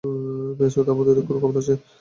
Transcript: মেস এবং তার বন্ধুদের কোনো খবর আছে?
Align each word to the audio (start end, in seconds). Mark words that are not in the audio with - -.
মেস 0.57 0.73
এবং 0.75 0.83
তার 0.87 0.95
বন্ধুদের 0.97 1.25
কোনো 1.27 1.39
খবর 1.43 1.55
আছে? 1.61 1.73